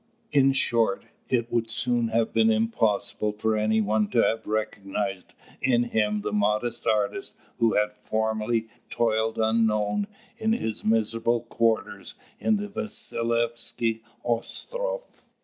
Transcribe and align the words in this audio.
In 0.31 0.51
short, 0.53 1.05
it 1.29 1.51
would 1.51 1.69
soon 1.69 2.07
have 2.07 2.33
been 2.33 2.49
impossible 2.51 3.33
for 3.33 3.55
any 3.55 3.81
one 3.81 4.07
to 4.07 4.23
have 4.23 4.47
recognised 4.47 5.35
in 5.61 5.83
him 5.83 6.21
the 6.21 6.33
modest 6.33 6.87
artist 6.87 7.35
who 7.59 7.75
had 7.75 7.91
formerly 8.01 8.67
toiled 8.89 9.37
unknown 9.37 10.07
in 10.37 10.53
his 10.53 10.83
miserable 10.83 11.41
quarters 11.41 12.15
in 12.39 12.57
the 12.57 12.67
Vasilievsky 12.67 14.01
Ostroff. 14.25 15.21